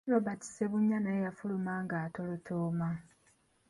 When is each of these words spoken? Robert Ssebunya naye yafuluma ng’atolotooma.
Robert 0.11 0.41
Ssebunya 0.43 0.97
naye 1.01 1.19
yafuluma 1.27 1.73
ng’atolotooma. 1.83 2.89